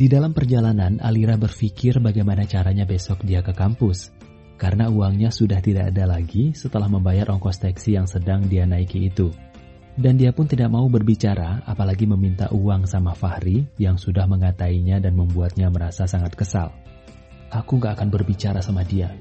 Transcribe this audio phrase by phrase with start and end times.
[0.00, 4.08] Di dalam perjalanan, Alira berpikir bagaimana caranya besok dia ke kampus.
[4.56, 9.28] Karena uangnya sudah tidak ada lagi setelah membayar ongkos taksi yang sedang dia naiki itu.
[10.00, 15.12] Dan dia pun tidak mau berbicara, apalagi meminta uang sama Fahri yang sudah mengatainya dan
[15.12, 16.72] membuatnya merasa sangat kesal.
[17.52, 19.12] Aku gak akan berbicara sama dia.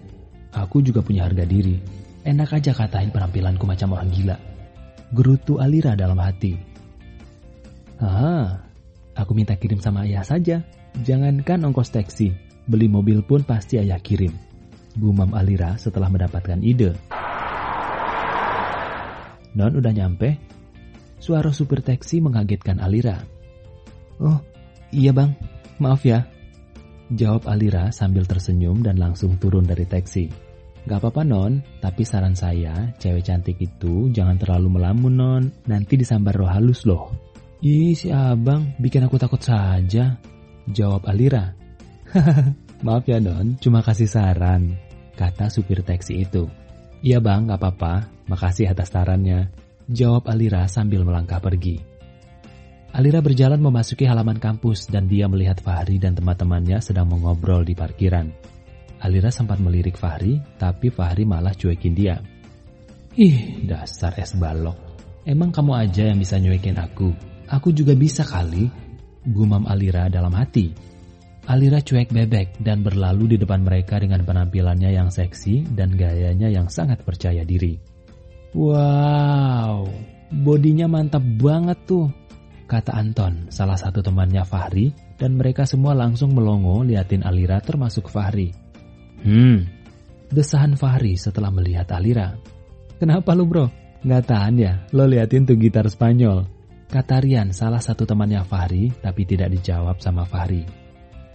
[0.55, 1.75] Aku juga punya harga diri.
[2.23, 4.39] Enak aja katain penampilanku macam orang gila.
[5.11, 6.55] Gerutu Alira dalam hati.
[8.00, 8.69] Ah,
[9.20, 10.64] Aku minta kirim sama ayah saja.
[11.04, 12.32] Jangankan ongkos taksi,
[12.71, 14.32] beli mobil pun pasti ayah kirim.
[14.96, 16.96] Gumam Alira setelah mendapatkan ide.
[19.60, 20.40] Non udah nyampe?
[21.20, 23.20] Suara supir taksi mengagetkan Alira.
[24.24, 24.40] Oh,
[24.96, 25.36] iya bang.
[25.84, 26.24] Maaf ya.
[27.12, 30.32] Jawab Alira sambil tersenyum dan langsung turun dari taksi.
[30.88, 36.40] Gak apa-apa non, tapi saran saya, cewek cantik itu jangan terlalu melamun non, nanti disambar
[36.40, 37.28] roh halus loh.
[37.59, 40.16] Ih, si abang bikin aku takut saja.
[40.72, 41.52] Jawab Alira.
[42.88, 44.80] Maaf ya Don, cuma kasih saran.
[45.20, 46.48] Kata supir taksi itu.
[47.04, 48.08] Iya bang, gak apa-apa.
[48.32, 49.52] Makasih atas sarannya.
[49.92, 51.84] Jawab Alira sambil melangkah pergi.
[52.96, 58.32] Alira berjalan memasuki halaman kampus dan dia melihat Fahri dan teman-temannya sedang mengobrol di parkiran.
[59.04, 62.23] Alira sempat melirik Fahri, tapi Fahri malah cuekin dia.
[63.20, 64.80] Ih, dasar es balok.
[65.28, 67.12] Emang kamu aja yang bisa nyuekin aku,
[67.50, 68.69] Aku juga bisa kali,
[69.25, 70.69] gumam Alira dalam hati.
[71.50, 76.70] Alira cuek bebek dan berlalu di depan mereka dengan penampilannya yang seksi dan gayanya yang
[76.70, 77.81] sangat percaya diri.
[78.53, 79.89] Wow,
[80.30, 82.14] bodinya mantap banget tuh,
[82.70, 88.53] kata Anton, salah satu temannya Fahri, dan mereka semua langsung melongo liatin Alira termasuk Fahri.
[89.25, 89.66] Hmm,
[90.30, 92.38] desahan Fahri setelah melihat Alira.
[93.02, 93.66] Kenapa lu bro?
[94.05, 96.59] Nggak tahan ya, lo liatin tuh gitar Spanyol.
[96.90, 100.66] Kata Rian, salah satu temannya Fahri, tapi tidak dijawab sama Fahri.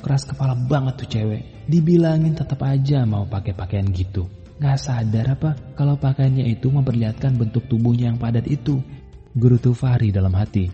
[0.02, 1.70] Keras kepala banget tuh cewek.
[1.70, 4.26] Dibilangin tetap aja mau pakai pakaian gitu.
[4.58, 8.82] Gak sadar apa kalau pakaiannya itu memperlihatkan bentuk tubuhnya yang padat itu.
[9.38, 10.66] Guru tuh Fahri dalam hati.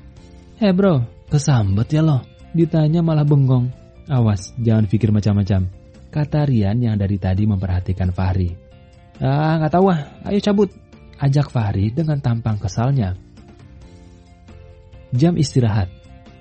[0.56, 2.24] Eh bro, kesambet ya lo.
[2.56, 3.68] Ditanya malah bengong.
[4.08, 5.68] Awas, jangan pikir macam-macam.
[6.08, 8.48] Kata Rian yang dari tadi memperhatikan Fahri.
[9.20, 10.00] Ah, nggak tahu ah.
[10.24, 10.72] Ayo cabut.
[11.20, 13.12] Ajak Fahri dengan tampang kesalnya.
[15.10, 15.90] Jam istirahat.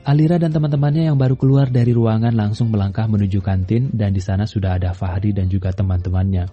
[0.06, 4.50] Alira dan teman-temannya yang baru keluar dari ruangan langsung melangkah menuju kantin dan di sana
[4.50, 6.50] sudah ada Fahri dan juga teman-temannya.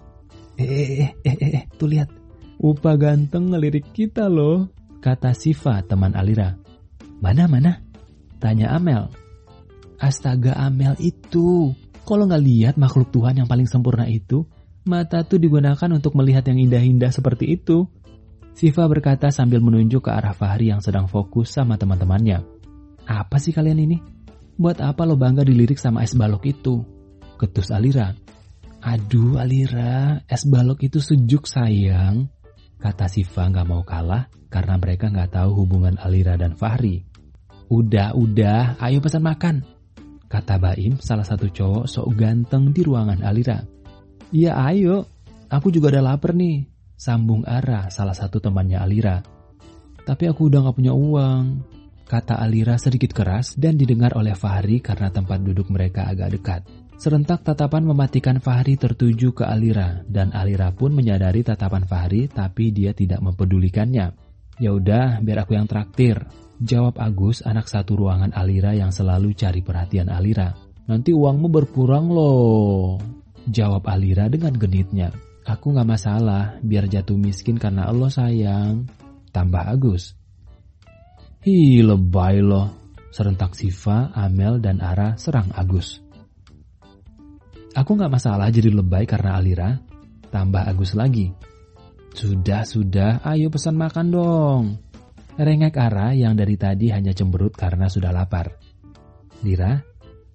[0.56, 2.08] Eh, eh, eh, eh, eh, eh, tuh lihat.
[2.56, 4.72] Upa ganteng ngelirik kita loh,
[5.04, 6.56] kata Siva teman Alira.
[7.20, 7.84] Mana, mana?
[8.40, 9.12] Tanya Amel.
[10.00, 11.72] Astaga Amel itu,
[12.08, 14.48] kalau nggak lihat makhluk Tuhan yang paling sempurna itu,
[14.88, 17.88] mata tuh digunakan untuk melihat yang indah-indah seperti itu.
[18.56, 22.40] Siva berkata sambil menunjuk ke arah Fahri yang sedang fokus sama teman-temannya.
[23.04, 24.00] Apa sih kalian ini?
[24.56, 26.80] Buat apa lo bangga dilirik sama es balok itu?
[27.36, 28.16] Ketus Alira.
[28.80, 32.32] Aduh Alira, es balok itu sejuk sayang.
[32.80, 37.04] Kata Siva nggak mau kalah karena mereka nggak tahu hubungan Alira dan Fahri.
[37.68, 39.68] Udah, udah, ayo pesan makan.
[40.32, 43.60] Kata Baim, salah satu cowok sok ganteng di ruangan Alira.
[44.32, 45.04] Iya ayo,
[45.52, 46.75] aku juga udah lapar nih.
[46.96, 49.20] Sambung Ara, salah satu temannya Alira.
[50.00, 51.44] Tapi aku udah gak punya uang.
[52.08, 56.60] Kata Alira sedikit keras dan didengar oleh Fahri karena tempat duduk mereka agak dekat.
[56.96, 62.96] Serentak tatapan mematikan Fahri tertuju ke Alira dan Alira pun menyadari tatapan Fahri tapi dia
[62.96, 64.16] tidak mempedulikannya.
[64.56, 66.24] Ya udah, biar aku yang traktir.
[66.56, 70.56] Jawab Agus, anak satu ruangan Alira yang selalu cari perhatian Alira.
[70.88, 72.96] Nanti uangmu berkurang loh.
[73.44, 75.25] Jawab Alira dengan genitnya.
[75.46, 78.90] Aku gak masalah, biar jatuh miskin karena Allah sayang.
[79.30, 80.18] Tambah Agus.
[81.46, 82.74] Hi lebay loh.
[83.14, 86.02] Serentak Siva, Amel, dan Ara serang Agus.
[87.78, 89.78] Aku gak masalah jadi lebay karena Alira.
[90.34, 91.30] Tambah Agus lagi.
[92.10, 94.62] Sudah, sudah, ayo pesan makan dong.
[95.38, 98.58] Rengek Ara yang dari tadi hanya cemberut karena sudah lapar.
[99.46, 99.78] Lira,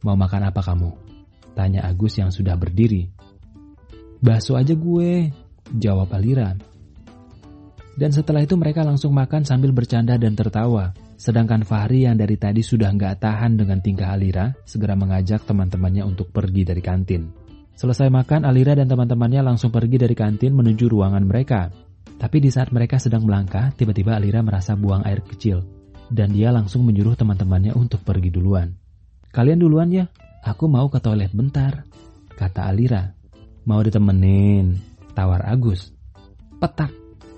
[0.07, 0.89] mau makan apa kamu?
[1.51, 3.20] Tanya Agus yang sudah berdiri.
[4.21, 5.33] Bakso aja gue,
[5.81, 6.53] jawab Alira.
[7.97, 10.93] Dan setelah itu mereka langsung makan sambil bercanda dan tertawa.
[11.17, 16.29] Sedangkan Fahri yang dari tadi sudah nggak tahan dengan tingkah Alira, segera mengajak teman-temannya untuk
[16.29, 17.33] pergi dari kantin.
[17.73, 21.73] Selesai makan, Alira dan teman-temannya langsung pergi dari kantin menuju ruangan mereka.
[22.21, 25.65] Tapi di saat mereka sedang melangkah, tiba-tiba Alira merasa buang air kecil.
[26.13, 28.69] Dan dia langsung menyuruh teman-temannya untuk pergi duluan.
[29.33, 30.05] Kalian duluan ya,
[30.45, 31.89] aku mau ke toilet bentar,
[32.37, 33.20] kata Alira.
[33.61, 34.81] Mau ditemenin,
[35.13, 35.93] tawar Agus.
[36.57, 36.89] Petak,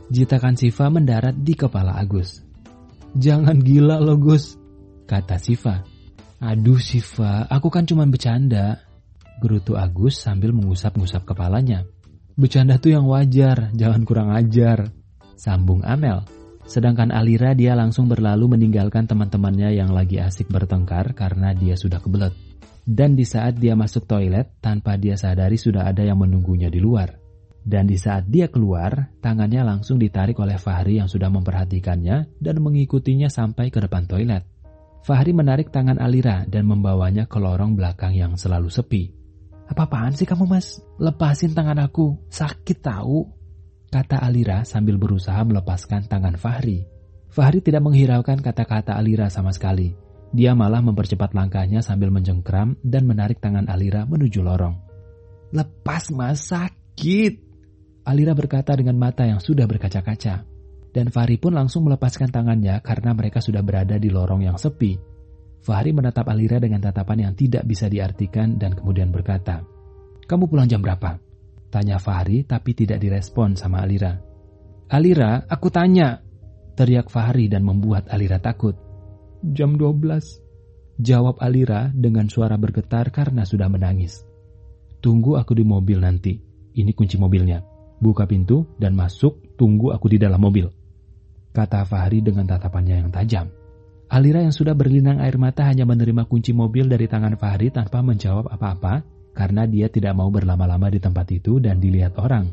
[0.07, 2.39] jitakan Siva mendarat di kepala Agus.
[3.11, 4.55] Jangan gila lo Gus,
[5.03, 5.83] kata Siva.
[6.39, 8.79] Aduh Siva, aku kan cuma bercanda.
[9.43, 11.83] Gerutu Agus sambil mengusap-ngusap kepalanya.
[12.39, 14.95] Bercanda tuh yang wajar, jangan kurang ajar.
[15.35, 16.23] Sambung Amel.
[16.63, 22.31] Sedangkan Alira dia langsung berlalu meninggalkan teman-temannya yang lagi asik bertengkar karena dia sudah kebelet.
[22.83, 27.15] Dan di saat dia masuk toilet, tanpa dia sadari sudah ada yang menunggunya di luar.
[27.63, 33.31] Dan di saat dia keluar, tangannya langsung ditarik oleh Fahri yang sudah memperhatikannya dan mengikutinya
[33.31, 34.43] sampai ke depan toilet.
[35.07, 39.15] Fahri menarik tangan Alira dan membawanya ke lorong belakang yang selalu sepi.
[39.71, 40.83] Apa-apaan sih kamu mas?
[40.99, 43.31] Lepasin tangan aku, sakit tahu.
[43.87, 46.83] Kata Alira sambil berusaha melepaskan tangan Fahri.
[47.31, 50.02] Fahri tidak menghiraukan kata-kata Alira sama sekali.
[50.33, 54.73] Dia malah mempercepat langkahnya sambil mencengkram dan menarik tangan Alira menuju lorong.
[55.53, 57.37] Lepas mas, sakit.
[58.01, 60.41] Alira berkata dengan mata yang sudah berkaca-kaca.
[60.93, 64.97] Dan Fahri pun langsung melepaskan tangannya karena mereka sudah berada di lorong yang sepi.
[65.61, 69.61] Fahri menatap Alira dengan tatapan yang tidak bisa diartikan dan kemudian berkata,
[70.25, 71.21] Kamu pulang jam berapa?
[71.69, 74.17] Tanya Fahri tapi tidak direspon sama Alira.
[74.89, 76.21] Alira, aku tanya.
[76.73, 78.92] Teriak Fahri dan membuat Alira takut.
[79.43, 81.03] Jam 12.
[81.03, 84.23] Jawab Alira dengan suara bergetar karena sudah menangis.
[85.03, 86.39] Tunggu aku di mobil nanti.
[86.73, 87.73] Ini kunci mobilnya
[88.03, 90.67] buka pintu dan masuk, tunggu aku di dalam mobil.
[91.55, 93.47] Kata Fahri dengan tatapannya yang tajam.
[94.11, 98.47] Alira yang sudah berlinang air mata hanya menerima kunci mobil dari tangan Fahri tanpa menjawab
[98.47, 99.03] apa-apa
[99.35, 102.47] karena dia tidak mau berlama-lama di tempat itu dan dilihat orang.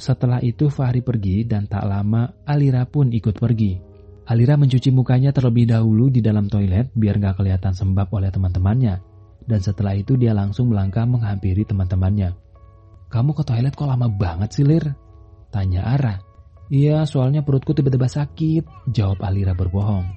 [0.00, 3.91] Setelah itu Fahri pergi dan tak lama Alira pun ikut pergi.
[4.32, 8.96] Alira mencuci mukanya terlebih dahulu di dalam toilet biar gak kelihatan sembab oleh teman-temannya.
[9.44, 12.32] Dan setelah itu dia langsung melangkah menghampiri teman-temannya.
[13.12, 14.88] Kamu ke toilet kok lama banget sih, Lir?
[15.52, 16.16] Tanya Ara.
[16.72, 20.08] Iya, soalnya perutku tiba-tiba sakit, jawab Alira berbohong.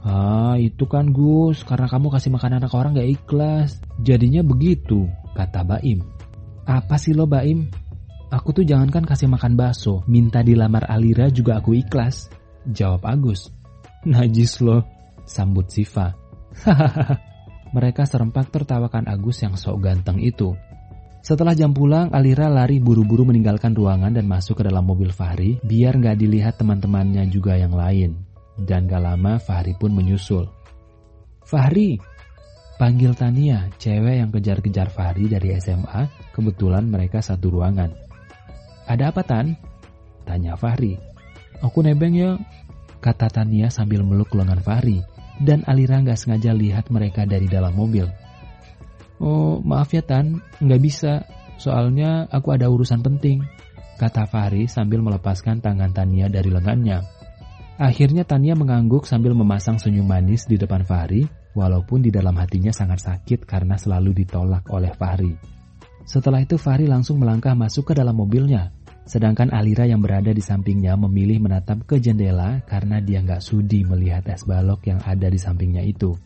[0.00, 3.76] Ah, itu kan Gus, karena kamu kasih makan anak orang gak ikhlas.
[4.00, 5.04] Jadinya begitu,
[5.36, 6.00] kata Baim.
[6.64, 7.68] Apa sih lo Baim?
[8.32, 12.32] Aku tuh jangankan kasih makan bakso, minta dilamar Alira juga aku ikhlas.
[12.68, 13.52] Jawab Agus.
[14.04, 14.84] Najis lo,
[15.24, 16.12] sambut Siva.
[16.64, 17.34] Hahaha.
[17.74, 20.54] Mereka serempak tertawakan Agus yang sok ganteng itu.
[21.24, 25.96] Setelah jam pulang, Alira lari buru-buru meninggalkan ruangan dan masuk ke dalam mobil Fahri biar
[25.98, 28.22] nggak dilihat teman-temannya juga yang lain.
[28.54, 30.46] Dan gak lama Fahri pun menyusul.
[31.42, 31.98] Fahri,
[32.78, 37.90] panggil Tania, cewek yang kejar-kejar Fahri dari SMA, kebetulan mereka satu ruangan.
[38.86, 39.58] Ada apa Tan?
[40.22, 41.13] Tanya Fahri.
[41.64, 42.36] Aku nebeng ya,
[43.00, 45.00] kata Tania sambil meluk lengan Fahri.
[45.40, 48.06] Dan Alira nggak sengaja lihat mereka dari dalam mobil.
[49.18, 51.24] Oh, maaf ya Tan, nggak bisa.
[51.56, 53.42] Soalnya aku ada urusan penting,
[53.96, 57.02] kata Fahri sambil melepaskan tangan Tania dari lengannya.
[57.80, 61.26] Akhirnya Tania mengangguk sambil memasang senyum manis di depan Fahri,
[61.58, 65.34] walaupun di dalam hatinya sangat sakit karena selalu ditolak oleh Fahri.
[66.04, 68.70] Setelah itu Fahri langsung melangkah masuk ke dalam mobilnya,
[69.04, 74.24] sedangkan Alira yang berada di sampingnya memilih menatap ke jendela karena dia nggak sudi melihat
[74.32, 76.16] es balok yang ada di sampingnya itu.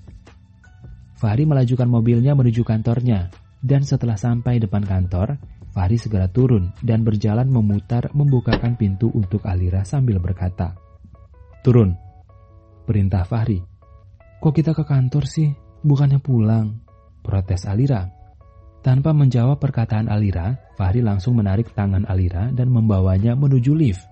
[1.18, 5.34] Fahri melajukan mobilnya menuju kantornya, dan setelah sampai depan kantor,
[5.74, 10.78] Fahri segera turun dan berjalan memutar membukakan pintu untuk Alira sambil berkata,
[11.66, 11.94] Turun,
[12.86, 13.58] perintah Fahri.
[14.38, 15.50] Kok kita ke kantor sih?
[15.82, 16.78] Bukannya pulang?
[17.26, 18.17] Protes Alira.
[18.78, 24.06] Tanpa menjawab perkataan Alira, Fahri langsung menarik tangan Alira dan membawanya menuju lift.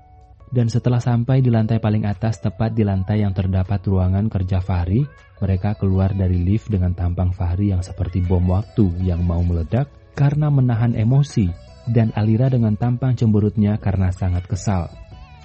[0.46, 5.02] Dan setelah sampai di lantai paling atas tepat di lantai yang terdapat ruangan kerja Fahri,
[5.42, 10.48] mereka keluar dari lift dengan tampang Fahri yang seperti bom waktu yang mau meledak karena
[10.48, 11.50] menahan emosi
[11.90, 14.90] dan Alira dengan tampang cemberutnya karena sangat kesal.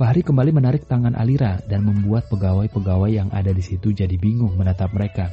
[0.01, 4.89] Fahri kembali menarik tangan Alira dan membuat pegawai-pegawai yang ada di situ jadi bingung menatap
[4.97, 5.29] mereka.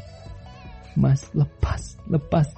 [0.99, 2.53] Mas, lepas, lepas.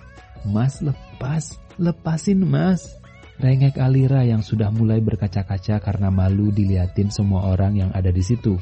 [0.48, 2.96] Mas, lepas, lepasin mas.
[3.40, 8.60] Rengek Alira yang sudah mulai berkaca-kaca karena malu diliatin semua orang yang ada di situ.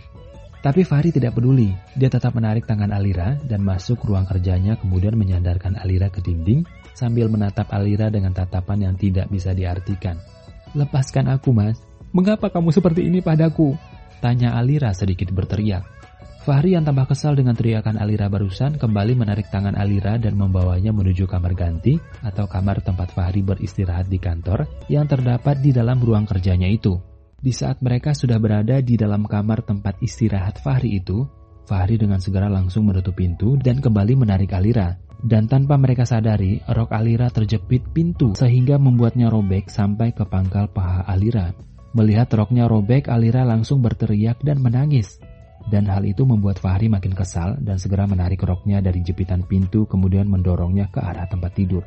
[0.59, 5.79] Tapi Fahri tidak peduli, dia tetap menarik tangan Alira dan masuk ruang kerjanya kemudian menyandarkan
[5.79, 6.67] Alira ke dinding
[6.99, 10.19] sambil menatap Alira dengan tatapan yang tidak bisa diartikan.
[10.75, 11.79] Lepaskan aku mas,
[12.11, 13.79] mengapa kamu seperti ini padaku?
[14.19, 15.87] Tanya Alira sedikit berteriak.
[16.49, 21.29] Fahri yang tambah kesal dengan teriakan Alira barusan kembali menarik tangan Alira dan membawanya menuju
[21.29, 26.65] kamar ganti atau kamar tempat Fahri beristirahat di kantor yang terdapat di dalam ruang kerjanya
[26.65, 26.97] itu.
[27.37, 31.29] Di saat mereka sudah berada di dalam kamar tempat istirahat Fahri itu,
[31.69, 34.97] Fahri dengan segera langsung menutup pintu dan kembali menarik Alira.
[35.21, 41.05] Dan tanpa mereka sadari, rok Alira terjepit pintu sehingga membuatnya robek sampai ke pangkal paha
[41.13, 41.53] Alira.
[41.93, 45.21] Melihat roknya robek, Alira langsung berteriak dan menangis.
[45.69, 50.25] Dan hal itu membuat Fahri makin kesal dan segera menarik roknya dari jepitan pintu kemudian
[50.25, 51.85] mendorongnya ke arah tempat tidur.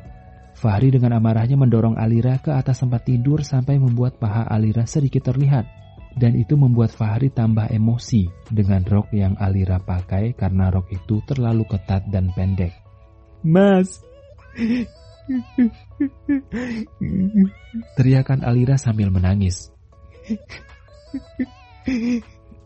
[0.54, 5.66] Fahri dengan amarahnya mendorong Alira ke atas tempat tidur sampai membuat paha Alira sedikit terlihat.
[6.12, 11.64] Dan itu membuat Fahri tambah emosi dengan rok yang Alira pakai karena rok itu terlalu
[11.64, 12.76] ketat dan pendek.
[13.42, 14.04] Mas!
[17.96, 19.72] Teriakan Alira sambil menangis.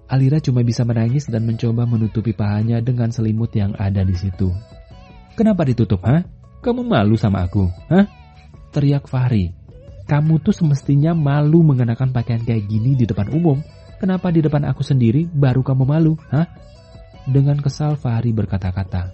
[0.07, 4.55] Alira cuma bisa menangis dan mencoba menutupi pahanya dengan selimut yang ada di situ.
[5.35, 6.23] Kenapa ditutup, ha?
[6.63, 8.07] Kamu malu sama aku, ha?
[8.71, 9.51] Teriak Fahri.
[10.07, 13.59] Kamu tuh semestinya malu mengenakan pakaian kayak gini di depan umum.
[13.99, 16.47] Kenapa di depan aku sendiri baru kamu malu, ha?
[17.27, 19.11] Dengan kesal Fahri berkata-kata.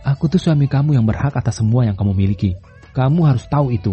[0.00, 2.56] Aku tuh suami kamu yang berhak atas semua yang kamu miliki.
[2.96, 3.92] Kamu harus tahu itu.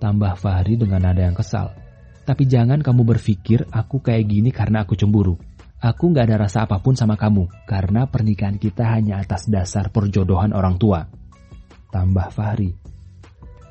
[0.00, 1.81] Tambah Fahri dengan nada yang kesal.
[2.22, 5.34] Tapi jangan kamu berpikir aku kayak gini karena aku cemburu.
[5.82, 10.54] Aku gak ada rasa apa pun sama kamu, karena pernikahan kita hanya atas dasar perjodohan
[10.54, 11.02] orang tua.
[11.90, 12.70] Tambah Fahri.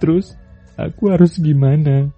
[0.03, 0.35] Terus,
[0.75, 2.11] aku harus gimana?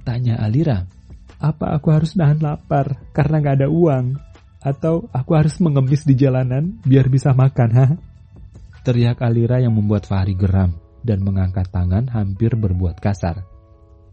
[0.00, 0.88] Tanya Alira.
[1.36, 4.16] Apa aku harus nahan lapar karena gak ada uang?
[4.64, 7.86] Atau aku harus mengemis di jalanan biar bisa makan, ha?
[8.80, 10.72] Teriak Alira yang membuat Fahri geram
[11.04, 13.44] dan mengangkat tangan hampir berbuat kasar.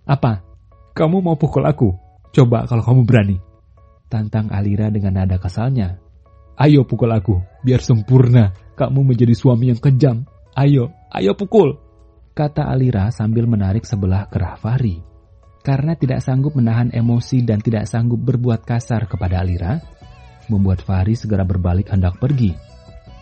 [0.03, 0.54] Apa?
[0.95, 1.91] Kamu mau pukul aku?
[2.31, 3.37] Coba kalau kamu berani.
[4.07, 5.99] Tantang Alira dengan nada kesalnya.
[6.55, 8.55] Ayo pukul aku, biar sempurna.
[8.79, 10.23] Kamu menjadi suami yang kejam.
[10.55, 11.75] Ayo, ayo pukul.
[12.31, 15.03] Kata Alira sambil menarik sebelah kerah Fahri.
[15.67, 19.83] Karena tidak sanggup menahan emosi dan tidak sanggup berbuat kasar kepada Alira,
[20.47, 22.55] membuat Fahri segera berbalik hendak pergi.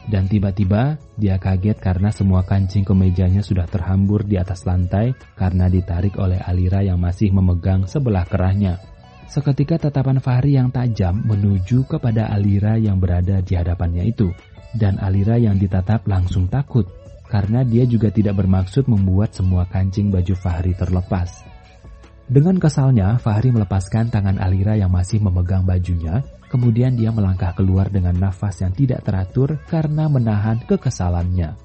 [0.04, 6.20] Dan tiba-tiba dia kaget karena semua kancing kemejanya sudah terhambur di atas lantai karena ditarik
[6.20, 8.84] oleh Alira yang masih memegang sebelah kerahnya.
[9.32, 14.30] Seketika tatapan Fahri yang tajam menuju kepada Alira yang berada di hadapannya itu.
[14.76, 16.90] Dan Alira yang ditatap langsung takut
[17.30, 21.42] karena dia juga tidak bermaksud membuat semua kancing baju Fahri terlepas.
[22.30, 26.22] Dengan kesalnya, Fahri melepaskan tangan Alira yang masih memegang bajunya
[26.54, 31.58] Kemudian dia melangkah keluar dengan nafas yang tidak teratur karena menahan kekesalannya.